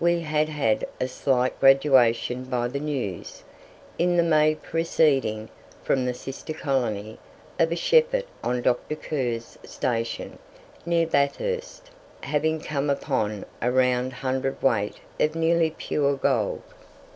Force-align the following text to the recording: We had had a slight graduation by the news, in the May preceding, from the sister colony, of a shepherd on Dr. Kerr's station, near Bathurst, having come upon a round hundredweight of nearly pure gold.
We 0.00 0.22
had 0.22 0.48
had 0.48 0.88
a 1.00 1.06
slight 1.06 1.60
graduation 1.60 2.42
by 2.42 2.66
the 2.66 2.80
news, 2.80 3.44
in 3.96 4.16
the 4.16 4.24
May 4.24 4.56
preceding, 4.56 5.50
from 5.84 6.04
the 6.04 6.14
sister 6.14 6.52
colony, 6.52 7.16
of 7.60 7.70
a 7.70 7.76
shepherd 7.76 8.24
on 8.42 8.60
Dr. 8.60 8.96
Kerr's 8.96 9.56
station, 9.64 10.40
near 10.84 11.06
Bathurst, 11.06 11.92
having 12.22 12.60
come 12.60 12.90
upon 12.90 13.44
a 13.62 13.70
round 13.70 14.14
hundredweight 14.14 14.96
of 15.20 15.36
nearly 15.36 15.70
pure 15.70 16.16
gold. 16.16 16.62